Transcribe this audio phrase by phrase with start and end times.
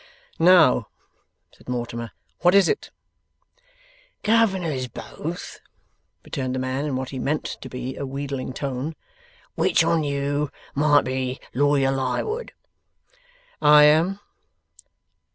[0.39, 0.87] 'Now,'
[1.53, 2.09] said Mortimer,
[2.39, 2.89] 'what is it?'
[4.23, 5.59] 'Governors Both,'
[6.25, 8.95] returned the man, in what he meant to be a wheedling tone,
[9.53, 12.51] 'which on you might be Lawyer Lightwood?'
[13.61, 14.19] 'I am.